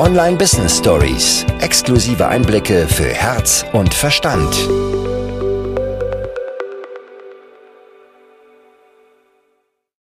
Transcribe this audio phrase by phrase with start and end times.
[0.00, 1.44] Online Business Stories.
[1.60, 4.48] Exklusive Einblicke für Herz und Verstand.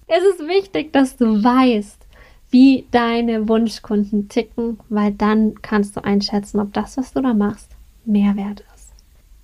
[0.07, 2.07] Es ist wichtig, dass du weißt,
[2.49, 7.73] wie deine Wunschkunden ticken, weil dann kannst du einschätzen, ob das, was du da machst,
[8.05, 8.93] Mehrwert ist.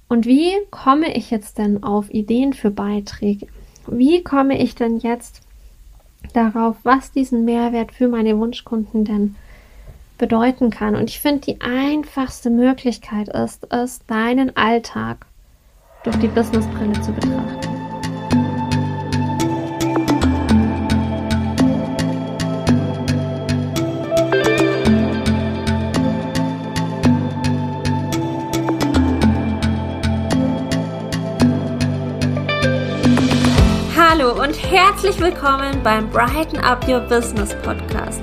[0.07, 3.49] Und wie komme ich jetzt denn auf Ideen für Beiträge?
[3.89, 5.41] Wie komme ich denn jetzt
[6.33, 9.35] darauf, was diesen Mehrwert für meine Wunschkunden denn
[10.25, 10.97] bedeuten kann?
[10.97, 15.27] Und ich finde, die einfachste Möglichkeit ist es, deinen Alltag
[16.03, 17.61] durch die Businessbrille zu betrachten.
[33.95, 38.23] Hallo und herzlich willkommen beim Brighten Up Your Business Podcast,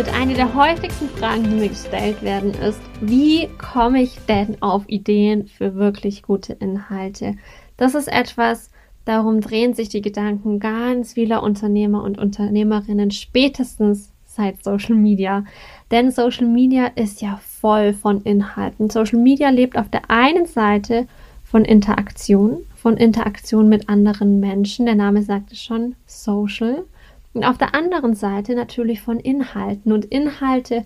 [0.00, 4.84] Mit einer der häufigsten Fragen, die mir gestellt werden, ist, wie komme ich denn auf
[4.86, 7.36] Ideen für wirklich gute Inhalte?
[7.76, 8.70] Das ist etwas,
[9.04, 15.44] darum drehen sich die Gedanken ganz vieler Unternehmer und Unternehmerinnen spätestens seit Social Media.
[15.90, 18.88] Denn Social Media ist ja voll von Inhalten.
[18.88, 21.08] Social Media lebt auf der einen Seite
[21.44, 24.86] von Interaktion, von Interaktion mit anderen Menschen.
[24.86, 26.86] Der Name sagt es schon, Social.
[27.32, 29.92] Und auf der anderen Seite natürlich von Inhalten.
[29.92, 30.84] Und Inhalte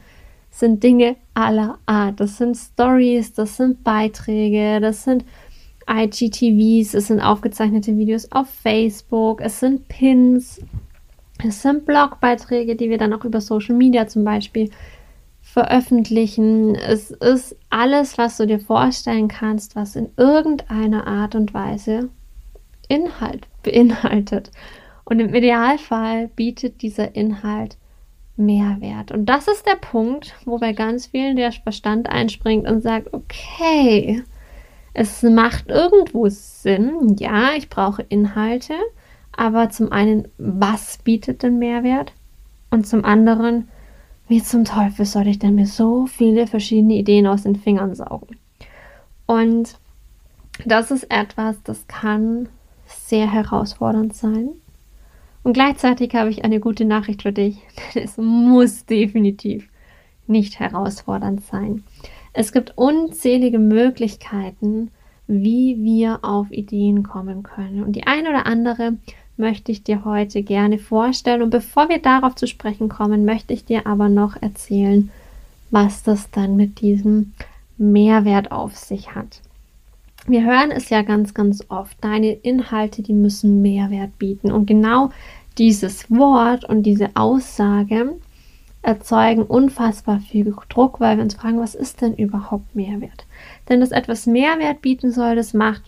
[0.51, 2.20] sind Dinge aller Art.
[2.20, 5.25] Das sind Stories, das sind Beiträge, das sind
[5.89, 10.61] IGTVs, es sind aufgezeichnete Videos auf Facebook, es sind Pins,
[11.46, 14.70] es sind Blogbeiträge, die wir dann auch über Social Media zum Beispiel
[15.42, 16.74] veröffentlichen.
[16.74, 22.08] Es ist alles, was du dir vorstellen kannst, was in irgendeiner Art und Weise
[22.89, 24.51] Inhalt beinhaltet.
[25.05, 27.77] Und im Idealfall bietet dieser Inhalt
[28.37, 29.13] Mehrwert.
[29.13, 34.25] Und das ist der Punkt, wo bei ganz vielen der Verstand einspringt und sagt, okay,
[34.92, 38.75] es macht irgendwo Sinn, ja, ich brauche Inhalte,
[39.37, 42.13] aber zum einen, was bietet denn Mehrwert?
[42.71, 43.69] Und zum anderen,
[44.29, 48.36] wie zum Teufel soll ich denn mir so viele verschiedene Ideen aus den Fingern saugen?
[49.27, 49.79] Und
[50.65, 52.48] das ist etwas, das kann
[52.86, 54.51] sehr herausfordernd sein.
[55.44, 57.58] Und gleichzeitig habe ich eine gute Nachricht für dich,
[57.94, 59.68] es muss definitiv
[60.27, 61.84] nicht herausfordernd sein.
[62.32, 64.90] Es gibt unzählige Möglichkeiten,
[65.27, 67.84] wie wir auf Ideen kommen können.
[67.84, 68.94] Und die eine oder andere
[69.36, 71.42] möchte ich dir heute gerne vorstellen.
[71.42, 75.11] Und bevor wir darauf zu sprechen kommen, möchte ich dir aber noch erzählen,
[75.70, 77.32] was das dann mit diesem
[77.76, 79.40] Mehrwert auf sich hat.
[80.27, 81.96] Wir hören es ja ganz, ganz oft.
[82.02, 84.51] Deine Inhalte, die müssen Mehrwert bieten.
[84.51, 85.11] Und genau
[85.58, 88.17] dieses Wort und diese Aussage
[88.80, 93.27] erzeugen unfassbar viel Druck, weil wir uns fragen, was ist denn überhaupt Mehrwert?
[93.68, 95.83] Denn dass etwas Mehrwert bieten soll, das macht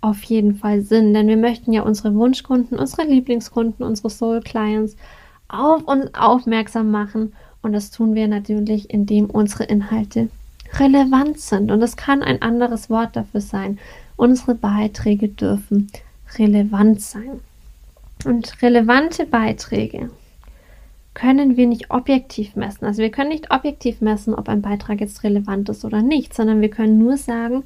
[0.00, 4.96] auf jeden Fall Sinn, denn wir möchten ja unsere Wunschkunden, unsere Lieblingskunden, unsere Soul Clients
[5.48, 10.28] auf uns aufmerksam machen und das tun wir natürlich, indem unsere Inhalte
[10.80, 11.70] relevant sind.
[11.70, 13.78] Und das kann ein anderes Wort dafür sein.
[14.16, 15.90] Unsere Beiträge dürfen
[16.38, 17.40] relevant sein.
[18.24, 20.10] Und relevante Beiträge
[21.14, 22.84] können wir nicht objektiv messen.
[22.84, 26.60] Also wir können nicht objektiv messen, ob ein Beitrag jetzt relevant ist oder nicht, sondern
[26.60, 27.64] wir können nur sagen,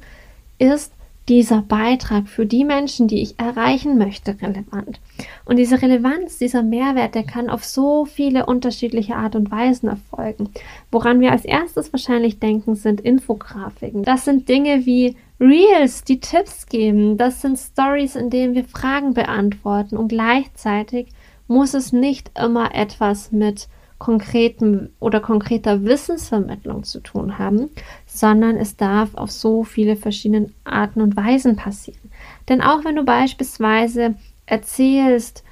[0.59, 0.93] ist
[1.29, 4.99] dieser Beitrag für die Menschen, die ich erreichen möchte, relevant.
[5.45, 10.49] Und diese Relevanz, dieser Mehrwert, der kann auf so viele unterschiedliche Art und Weisen erfolgen.
[10.91, 14.03] Woran wir als erstes wahrscheinlich denken, sind Infografiken.
[14.03, 17.17] Das sind Dinge wie Reels, die Tipps geben.
[17.17, 19.97] Das sind Stories, in denen wir Fragen beantworten.
[19.97, 21.07] Und gleichzeitig
[21.47, 23.67] muss es nicht immer etwas mit
[23.99, 27.69] konkreten oder konkreter Wissensvermittlung zu tun haben,
[28.07, 32.09] sondern es darf auf so viele verschiedene Arten und Weisen passieren.
[32.47, 34.15] Denn auch wenn du beispielsweise
[34.45, 35.43] erzählst,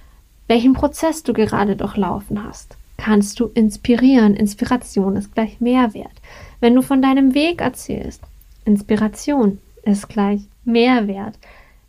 [0.48, 4.34] welchen Prozess du gerade durchlaufen hast, kannst du inspirieren.
[4.34, 6.14] Inspiration ist gleich Mehrwert.
[6.62, 8.24] Wenn du von deinem Weg erzählst,
[8.66, 11.38] Inspiration ist gleich Mehrwert.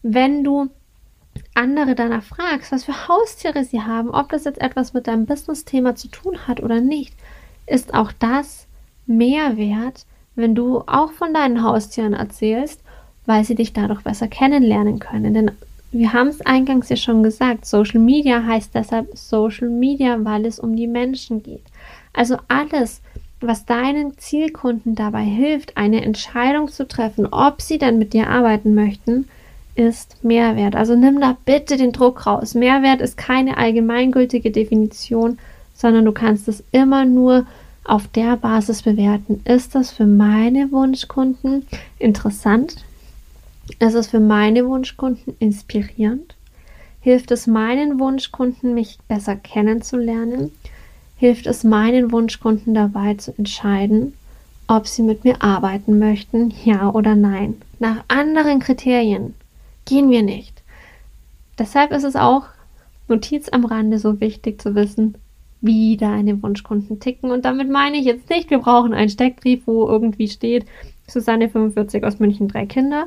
[0.02, 0.70] Wenn du
[1.54, 5.94] andere danach fragst, was für Haustiere sie haben, ob das jetzt etwas mit deinem Business-Thema
[5.94, 7.14] zu tun hat oder nicht,
[7.66, 8.66] ist auch das
[9.06, 12.80] Mehrwert, wenn du auch von deinen Haustieren erzählst,
[13.26, 15.34] weil sie dich dadurch besser kennenlernen können.
[15.34, 15.50] Denn
[15.90, 20.58] wir haben es eingangs ja schon gesagt, Social Media heißt deshalb Social Media, weil es
[20.58, 21.64] um die Menschen geht.
[22.12, 23.00] Also alles,
[23.40, 28.74] was deinen Zielkunden dabei hilft, eine Entscheidung zu treffen, ob sie dann mit dir arbeiten
[28.74, 29.28] möchten,
[29.78, 30.74] ist Mehrwert.
[30.74, 32.54] Also nimm da bitte den Druck raus.
[32.54, 35.38] Mehrwert ist keine allgemeingültige Definition,
[35.72, 37.46] sondern du kannst es immer nur
[37.84, 39.40] auf der Basis bewerten.
[39.44, 41.64] Ist das für meine Wunschkunden
[42.00, 42.76] interessant?
[43.78, 46.34] Ist es für meine Wunschkunden inspirierend?
[47.00, 50.50] Hilft es meinen Wunschkunden, mich besser kennenzulernen?
[51.16, 54.14] Hilft es meinen Wunschkunden dabei zu entscheiden,
[54.66, 57.62] ob sie mit mir arbeiten möchten, ja oder nein?
[57.78, 59.34] Nach anderen Kriterien
[59.88, 60.62] gehen wir nicht.
[61.58, 62.44] Deshalb ist es auch
[63.08, 65.16] Notiz am Rande so wichtig zu wissen,
[65.60, 67.30] wie deine Wunschkunden ticken.
[67.30, 70.66] Und damit meine ich jetzt nicht, wir brauchen einen Steckbrief, wo irgendwie steht,
[71.08, 73.06] Susanne 45 aus München, drei Kinder,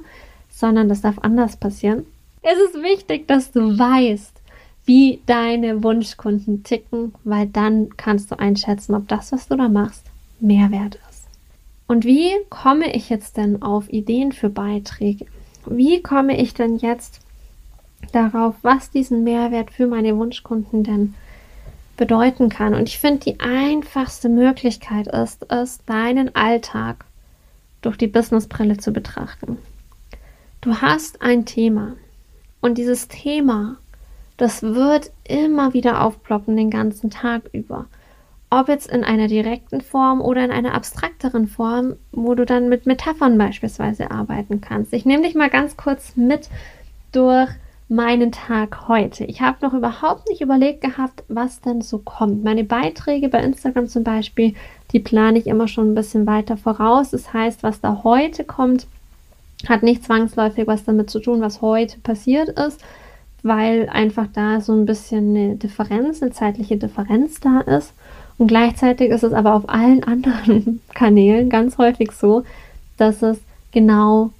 [0.49, 2.05] sondern das darf anders passieren.
[2.41, 4.41] Es ist wichtig, dass du weißt,
[4.85, 10.07] wie deine Wunschkunden ticken, weil dann kannst du einschätzen, ob das, was du da machst,
[10.39, 11.27] Mehrwert ist.
[11.87, 15.27] Und wie komme ich jetzt denn auf Ideen für Beiträge?
[15.65, 17.21] Wie komme ich denn jetzt
[18.11, 21.13] darauf, was diesen Mehrwert für meine Wunschkunden denn
[21.97, 22.73] bedeuten kann?
[22.73, 27.05] Und ich finde, die einfachste Möglichkeit ist es, deinen Alltag
[27.81, 29.57] durch die Businessbrille zu betrachten.
[30.61, 31.95] Du hast ein Thema
[32.61, 33.77] und dieses Thema,
[34.37, 37.87] das wird immer wieder aufploppen den ganzen Tag über
[38.51, 42.85] ob jetzt in einer direkten Form oder in einer abstrakteren Form, wo du dann mit
[42.85, 44.93] Metaphern beispielsweise arbeiten kannst.
[44.93, 46.49] Ich nehme dich mal ganz kurz mit
[47.13, 47.49] durch
[47.87, 49.23] meinen Tag heute.
[49.23, 52.43] Ich habe noch überhaupt nicht überlegt gehabt, was denn so kommt.
[52.43, 54.53] Meine Beiträge bei Instagram zum Beispiel,
[54.91, 57.11] die plane ich immer schon ein bisschen weiter voraus.
[57.11, 58.85] Das heißt, was da heute kommt,
[59.67, 62.81] hat nicht zwangsläufig was damit zu tun, was heute passiert ist,
[63.43, 67.93] weil einfach da so ein bisschen eine Differenz, eine zeitliche Differenz da ist.
[68.41, 72.43] Und gleichzeitig ist es aber auf allen anderen Kanälen ganz häufig so,
[72.97, 73.37] dass es
[73.71, 74.31] genau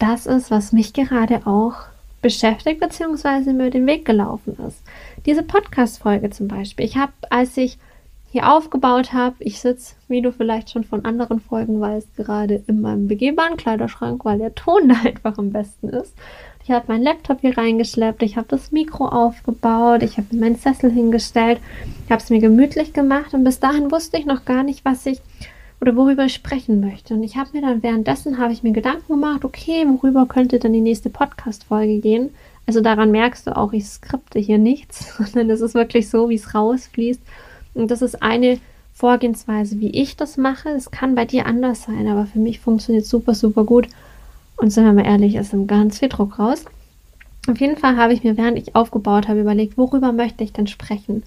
[0.00, 1.74] das ist, was mich gerade auch
[2.20, 3.52] beschäftigt bzw.
[3.52, 4.82] mir den Weg gelaufen ist.
[5.24, 6.84] Diese Podcast-Folge zum Beispiel.
[6.84, 7.78] Ich habe, als ich
[8.32, 12.80] hier aufgebaut habe, ich sitze, wie du vielleicht schon von anderen Folgen weißt, gerade in
[12.80, 16.12] meinem begehbaren Kleiderschrank, weil der Ton da einfach am besten ist.
[16.64, 20.90] Ich habe meinen Laptop hier reingeschleppt, ich habe das Mikro aufgebaut, ich habe meinen Sessel
[20.90, 21.60] hingestellt,
[22.06, 25.04] ich habe es mir gemütlich gemacht und bis dahin wusste ich noch gar nicht, was
[25.04, 25.20] ich
[25.82, 27.12] oder worüber ich sprechen möchte.
[27.12, 30.72] Und ich habe mir dann währenddessen habe ich mir Gedanken gemacht, okay, worüber könnte dann
[30.72, 32.30] die nächste Podcast-Folge gehen?
[32.66, 36.36] Also daran merkst du auch, ich skripte hier nichts, sondern es ist wirklich so, wie
[36.36, 37.20] es rausfließt.
[37.74, 38.58] Und das ist eine
[38.94, 40.70] Vorgehensweise, wie ich das mache.
[40.70, 43.88] Es kann bei dir anders sein, aber für mich funktioniert super, super gut.
[44.56, 46.64] Und sind wir mal ehrlich, ist ganz viel Druck raus.
[47.48, 50.66] Auf jeden Fall habe ich mir, während ich aufgebaut habe, überlegt, worüber möchte ich denn
[50.66, 51.24] sprechen?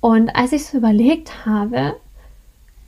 [0.00, 1.96] Und als ich es überlegt habe,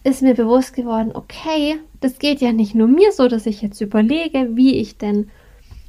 [0.03, 3.81] ist mir bewusst geworden, okay, das geht ja nicht nur mir so, dass ich jetzt
[3.81, 5.31] überlege, wie ich denn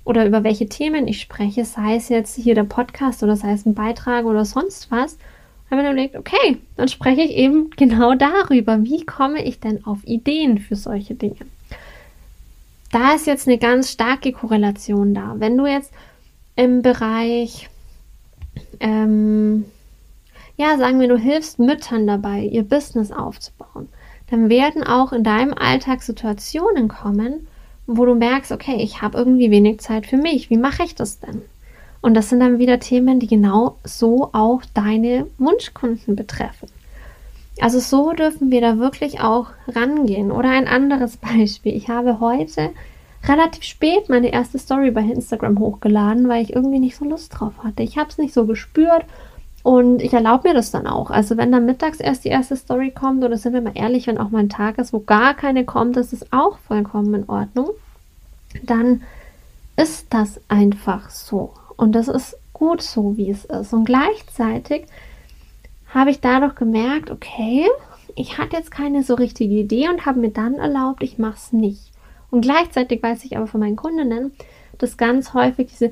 [0.03, 3.65] oder über welche Themen ich spreche, sei es jetzt hier der Podcast oder sei es
[3.65, 5.17] ein Beitrag oder sonst was,
[5.69, 9.83] habe ich mir überlegt, okay, dann spreche ich eben genau darüber, wie komme ich denn
[9.85, 11.37] auf Ideen für solche Dinge
[12.95, 15.35] da ist jetzt eine ganz starke Korrelation da.
[15.37, 15.91] Wenn du jetzt
[16.55, 17.69] im Bereich,
[18.79, 19.65] ähm,
[20.55, 23.89] ja, sagen wir, du hilfst Müttern dabei, ihr Business aufzubauen,
[24.29, 27.47] dann werden auch in deinem Alltag Situationen kommen,
[27.85, 30.49] wo du merkst, okay, ich habe irgendwie wenig Zeit für mich.
[30.49, 31.41] Wie mache ich das denn?
[31.99, 36.69] Und das sind dann wieder Themen, die genau so auch deine Wunschkunden betreffen.
[37.61, 40.31] Also so dürfen wir da wirklich auch rangehen.
[40.31, 41.75] Oder ein anderes Beispiel.
[41.75, 42.71] Ich habe heute
[43.27, 47.53] relativ spät meine erste Story bei Instagram hochgeladen, weil ich irgendwie nicht so Lust drauf
[47.63, 47.83] hatte.
[47.83, 49.05] Ich habe es nicht so gespürt
[49.63, 51.09] und ich erlaube mir das dann auch.
[51.09, 54.19] Also wenn dann mittags erst die erste Story kommt, oder sind wir mal ehrlich, wenn
[54.19, 57.71] auch mal ein Tag ist, wo gar keine kommt, das ist auch vollkommen in Ordnung.
[58.61, 59.01] Dann
[59.75, 61.53] ist das einfach so.
[61.77, 63.73] Und das ist gut so, wie es ist.
[63.73, 64.85] Und gleichzeitig
[65.93, 67.67] habe ich dadurch gemerkt, okay,
[68.15, 71.53] ich hatte jetzt keine so richtige Idee und habe mir dann erlaubt, ich mache es
[71.53, 71.91] nicht.
[72.31, 74.31] Und gleichzeitig weiß ich aber von meinen Kundinnen,
[74.77, 75.91] dass ganz häufig diese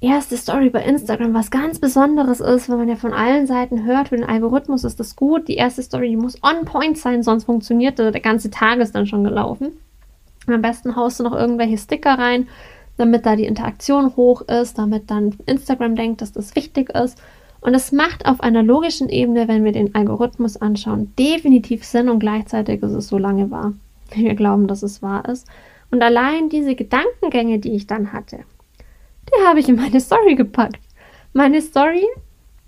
[0.00, 4.08] erste Story bei Instagram was ganz Besonderes ist, weil man ja von allen Seiten hört,
[4.08, 5.48] für den Algorithmus ist das gut.
[5.48, 9.06] Die erste Story, die muss on point sein, sonst funktioniert der ganze Tag ist dann
[9.06, 9.72] schon gelaufen.
[10.46, 12.48] Am besten haust du noch irgendwelche Sticker rein,
[12.96, 17.20] damit da die Interaktion hoch ist, damit dann Instagram denkt, dass das wichtig ist.
[17.60, 22.20] Und es macht auf einer logischen Ebene, wenn wir den Algorithmus anschauen, definitiv Sinn und
[22.20, 23.72] gleichzeitig ist es so lange wahr,
[24.12, 25.46] wie wir glauben, dass es wahr ist.
[25.90, 28.40] Und allein diese Gedankengänge, die ich dann hatte,
[29.28, 30.80] die habe ich in meine Story gepackt.
[31.32, 32.06] Meine Story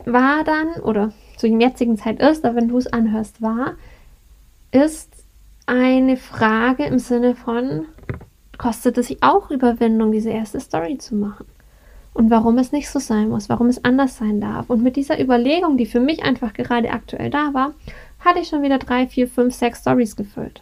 [0.05, 3.75] war dann, oder zu dem jetzigen Zeit ist, aber wenn du es anhörst, war,
[4.73, 5.11] ist
[5.67, 7.87] eine Frage im Sinne von,
[8.59, 11.47] kostet es sich auch Überwindung, diese erste Story zu machen?
[12.13, 14.69] Und warum es nicht so sein muss, warum es anders sein darf.
[14.69, 17.73] Und mit dieser Überlegung, die für mich einfach gerade aktuell da war,
[18.19, 20.61] hatte ich schon wieder drei, vier, fünf, sechs Stories gefüllt.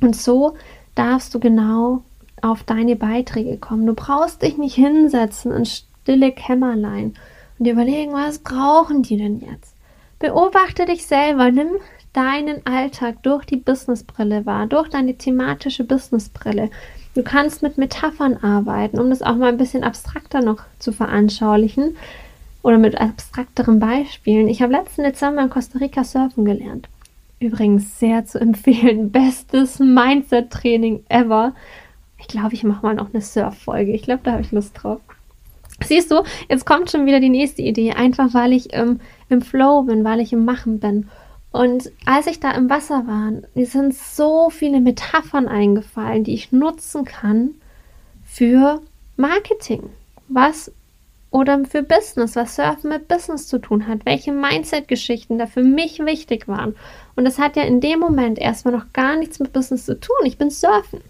[0.00, 0.56] Und so
[0.94, 2.02] darfst du genau
[2.42, 3.86] auf deine Beiträge kommen.
[3.86, 7.14] Du brauchst dich nicht hinsetzen in stille Kämmerlein
[7.58, 9.74] und überlegen, was brauchen die denn jetzt?
[10.18, 11.68] Beobachte dich selber, nimm
[12.12, 16.70] deinen Alltag durch die Businessbrille wahr, durch deine thematische Businessbrille.
[17.14, 21.96] Du kannst mit Metaphern arbeiten, um das auch mal ein bisschen abstrakter noch zu veranschaulichen
[22.62, 24.48] oder mit abstrakteren Beispielen.
[24.48, 26.88] Ich habe letzten Dezember in Costa Rica surfen gelernt.
[27.38, 29.12] Übrigens sehr zu empfehlen.
[29.12, 31.54] Bestes Mindset-Training ever.
[32.18, 33.92] Ich glaube, ich mache mal noch eine Surf-Folge.
[33.92, 35.00] Ich glaube, da habe ich Lust drauf.
[35.84, 37.92] Siehst du, jetzt kommt schon wieder die nächste Idee.
[37.92, 41.08] Einfach weil ich ähm, im Flow bin, weil ich im Machen bin.
[41.54, 46.50] Und als ich da im Wasser war, mir sind so viele Metaphern eingefallen, die ich
[46.50, 47.50] nutzen kann
[48.26, 48.82] für
[49.16, 49.90] Marketing.
[50.26, 50.72] Was
[51.30, 56.00] oder für Business, was Surfen mit Business zu tun hat, welche Mindset-Geschichten da für mich
[56.00, 56.74] wichtig waren.
[57.14, 60.16] Und das hat ja in dem Moment erstmal noch gar nichts mit Business zu tun.
[60.24, 61.02] Ich bin Surfen.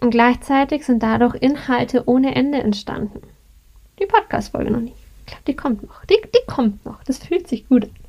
[0.00, 3.20] Und gleichzeitig sind dadurch Inhalte ohne Ende entstanden.
[4.00, 4.96] Die Podcast-Folge noch nicht.
[5.26, 6.02] Ich glaube, die kommt noch.
[6.06, 7.04] Die, die kommt noch.
[7.04, 7.99] Das fühlt sich gut an.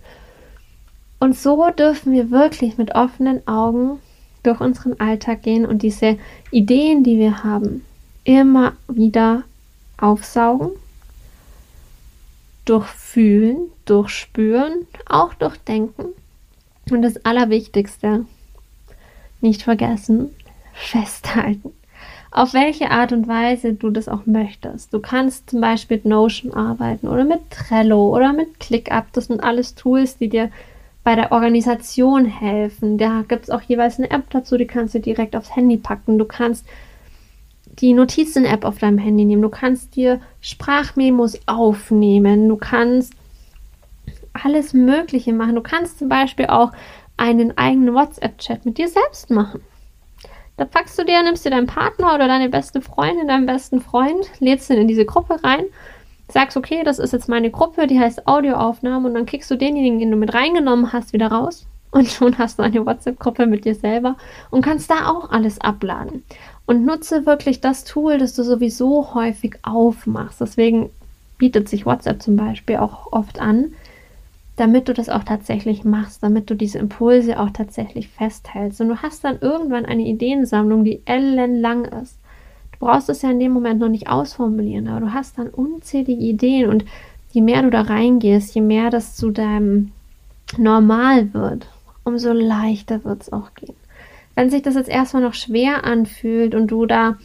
[1.21, 3.99] Und so dürfen wir wirklich mit offenen Augen
[4.41, 6.17] durch unseren Alltag gehen und diese
[6.49, 7.85] Ideen, die wir haben,
[8.23, 9.43] immer wieder
[9.97, 10.71] aufsaugen,
[12.65, 16.05] durchfühlen, durchspüren, auch durchdenken.
[16.89, 18.25] Und das Allerwichtigste,
[19.41, 20.31] nicht vergessen,
[20.73, 21.71] festhalten.
[22.31, 24.91] Auf welche Art und Weise du das auch möchtest.
[24.91, 29.05] Du kannst zum Beispiel mit Notion arbeiten oder mit Trello oder mit ClickUp.
[29.13, 30.49] Das sind alles Tools, die dir
[31.03, 32.97] bei der Organisation helfen.
[32.97, 36.17] Da gibt es auch jeweils eine App dazu, die kannst du direkt aufs Handy packen.
[36.17, 36.65] Du kannst
[37.65, 39.41] die Notizen-App auf deinem Handy nehmen.
[39.41, 42.47] Du kannst dir Sprachmemos aufnehmen.
[42.47, 43.13] Du kannst
[44.33, 45.55] alles Mögliche machen.
[45.55, 46.71] Du kannst zum Beispiel auch
[47.17, 49.61] einen eigenen WhatsApp-Chat mit dir selbst machen.
[50.57, 54.29] Da packst du dir, nimmst dir deinen Partner oder deine beste Freundin, deinen besten Freund,
[54.39, 55.65] lädst ihn in diese Gruppe rein
[56.31, 59.99] sagst, okay, das ist jetzt meine Gruppe, die heißt Audioaufnahme und dann kickst du denjenigen,
[59.99, 63.75] den du mit reingenommen hast, wieder raus und schon hast du eine WhatsApp-Gruppe mit dir
[63.75, 64.15] selber
[64.49, 66.23] und kannst da auch alles abladen.
[66.65, 70.39] Und nutze wirklich das Tool, das du sowieso häufig aufmachst.
[70.39, 70.89] Deswegen
[71.37, 73.73] bietet sich WhatsApp zum Beispiel auch oft an,
[74.55, 78.79] damit du das auch tatsächlich machst, damit du diese Impulse auch tatsächlich festhältst.
[78.79, 82.20] Und du hast dann irgendwann eine Ideensammlung, die ellenlang ist
[82.81, 86.69] brauchst es ja in dem Moment noch nicht ausformulieren, aber du hast dann unzählige Ideen
[86.69, 86.83] und
[87.31, 89.91] je mehr du da reingehst, je mehr das zu deinem
[90.57, 91.67] Normal wird,
[92.03, 93.75] umso leichter wird es auch gehen.
[94.35, 97.17] Wenn sich das jetzt erstmal noch schwer anfühlt und du da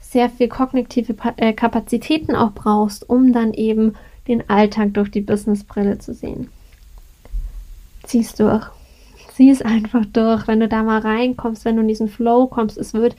[0.00, 3.94] sehr viel kognitive äh, Kapazitäten auch brauchst, um dann eben
[4.28, 6.48] den Alltag durch die Businessbrille zu sehen.
[8.04, 8.66] Zieh's durch.
[9.32, 10.48] Zieh es einfach durch.
[10.48, 13.16] Wenn du da mal reinkommst, wenn du in diesen Flow kommst, es wird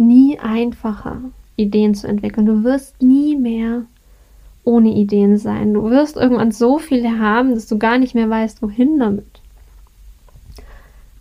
[0.00, 1.20] nie einfacher,
[1.56, 2.46] Ideen zu entwickeln.
[2.46, 3.82] Du wirst nie mehr
[4.64, 5.74] ohne Ideen sein.
[5.74, 9.40] Du wirst irgendwann so viele haben, dass du gar nicht mehr weißt, wohin damit.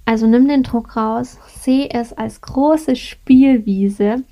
[0.05, 4.23] Also nimm den Druck raus, sehe es als große Spielwiese,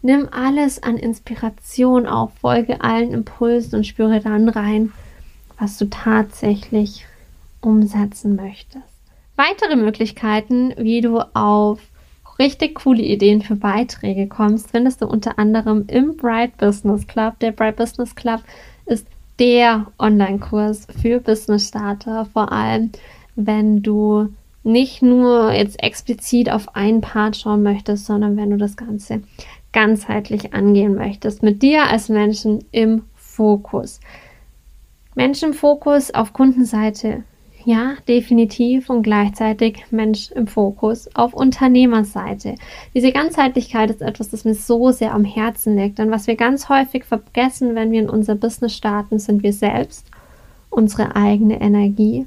[0.00, 4.92] nimm alles an Inspiration auf, folge allen Impulsen und spüre dann rein,
[5.58, 7.06] was du tatsächlich
[7.60, 8.84] umsetzen möchtest.
[9.34, 11.80] Weitere Möglichkeiten, wie du auf
[12.38, 17.38] richtig coole Ideen für Beiträge kommst, findest du unter anderem im Bright Business Club.
[17.40, 18.42] Der Bright Business Club
[18.86, 19.06] ist
[19.38, 22.90] der Online-Kurs für Business Starter, vor allem
[23.34, 24.28] wenn du
[24.62, 29.22] nicht nur jetzt explizit auf einen Part schauen möchtest, sondern wenn du das Ganze
[29.72, 34.00] ganzheitlich angehen möchtest, mit dir als Menschen im Fokus.
[35.14, 37.22] Menschen im Fokus auf Kundenseite
[37.66, 42.54] ja, definitiv und gleichzeitig Mensch im Fokus auf Unternehmerseite.
[42.94, 45.98] Diese Ganzheitlichkeit ist etwas, das mir so sehr am Herzen liegt.
[45.98, 50.06] Denn was wir ganz häufig vergessen, wenn wir in unser Business starten, sind wir selbst,
[50.70, 52.26] unsere eigene Energie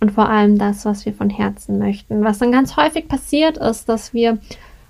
[0.00, 2.24] und vor allem das, was wir von Herzen möchten.
[2.24, 4.38] Was dann ganz häufig passiert ist, dass wir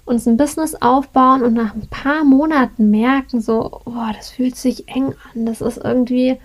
[0.07, 4.89] uns ein Business aufbauen und nach ein paar Monaten merken, so, oh, das fühlt sich
[4.89, 6.39] eng an, das ist irgendwie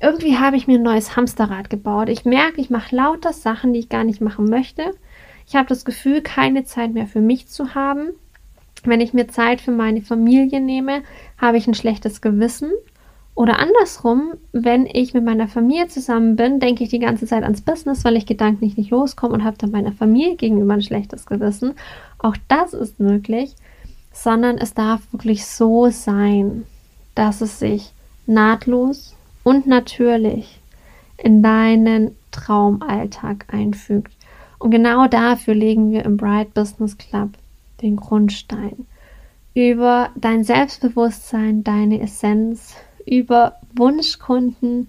[0.00, 2.08] irgendwie habe ich mir ein neues Hamsterrad gebaut.
[2.08, 4.94] Ich merke, ich mache lauter Sachen, die ich gar nicht machen möchte.
[5.46, 8.08] Ich habe das Gefühl, keine Zeit mehr für mich zu haben.
[8.84, 11.02] Wenn ich mir Zeit für meine Familie nehme,
[11.38, 12.70] habe ich ein schlechtes Gewissen.
[13.34, 17.60] Oder andersrum, wenn ich mit meiner Familie zusammen bin, denke ich die ganze Zeit ans
[17.60, 21.74] Business, weil ich gedanklich nicht loskomme und habe dann meiner Familie gegenüber ein schlechtes Gewissen.
[22.18, 23.54] Auch das ist möglich,
[24.12, 26.64] sondern es darf wirklich so sein,
[27.14, 27.92] dass es sich
[28.26, 29.15] nahtlos
[29.46, 30.58] und natürlich
[31.16, 34.12] in deinen Traumalltag einfügt.
[34.58, 37.28] Und genau dafür legen wir im Bright Business Club
[37.80, 38.86] den Grundstein.
[39.54, 42.74] Über dein Selbstbewusstsein, deine Essenz,
[43.06, 44.88] über Wunschkunden,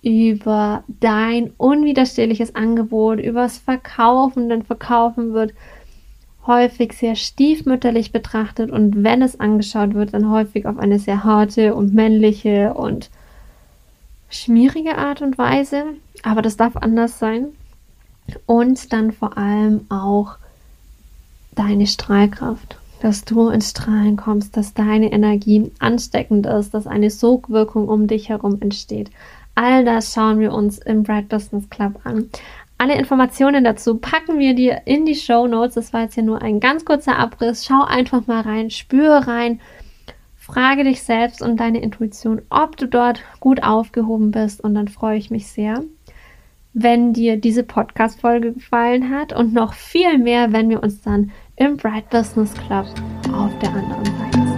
[0.00, 5.52] über dein unwiderstehliches Angebot, über das Verkaufen, denn Verkaufen wird
[6.46, 11.74] häufig sehr stiefmütterlich betrachtet und wenn es angeschaut wird, dann häufig auf eine sehr harte
[11.74, 13.10] und männliche und
[14.30, 15.84] schmierige Art und Weise.
[16.22, 17.48] Aber das darf anders sein.
[18.46, 20.36] Und dann vor allem auch
[21.54, 27.88] deine Strahlkraft, dass du ins Strahlen kommst, dass deine Energie ansteckend ist, dass eine Sogwirkung
[27.88, 29.10] um dich herum entsteht.
[29.54, 32.30] All das schauen wir uns im Bright Business Club an.
[32.78, 35.74] Alle Informationen dazu packen wir dir in die Show Notes.
[35.74, 37.66] Das war jetzt hier nur ein ganz kurzer Abriss.
[37.66, 39.60] Schau einfach mal rein, spüre rein,
[40.52, 44.60] frage dich selbst und deine Intuition, ob du dort gut aufgehoben bist.
[44.62, 45.82] Und dann freue ich mich sehr,
[46.72, 51.76] wenn dir diese Podcast-Folge gefallen hat und noch viel mehr, wenn wir uns dann im
[51.76, 52.86] Bright Business Club
[53.32, 54.49] auf der anderen Seite